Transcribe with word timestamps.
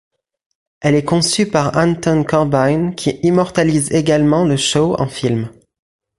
Elle 0.79 0.95
est 0.95 1.03
conçue 1.05 1.47
par 1.47 1.77
Anton 1.77 2.23
Corbijn 2.23 2.95
qui 2.95 3.19
immortalise 3.21 3.91
également 3.91 4.43
le 4.45 4.57
show 4.57 4.95
en 4.99 5.05
film. 5.07 5.51